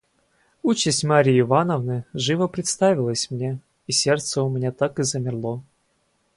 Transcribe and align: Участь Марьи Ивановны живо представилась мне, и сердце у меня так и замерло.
Участь 0.63 1.03
Марьи 1.03 1.41
Ивановны 1.41 2.05
живо 2.15 2.47
представилась 2.47 3.29
мне, 3.29 3.59
и 3.85 3.91
сердце 3.91 4.41
у 4.41 4.49
меня 4.49 4.71
так 4.71 4.97
и 4.97 5.03
замерло. 5.03 5.61